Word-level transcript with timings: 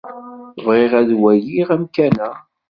Bɣiɣ 0.65 0.91
ad 0.99 1.09
waliɣ 1.21 1.67
amkan-a. 1.75 2.31